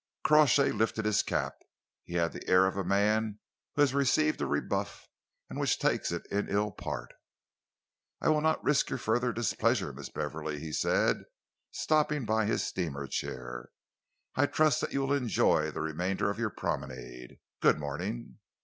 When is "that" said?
14.81-14.91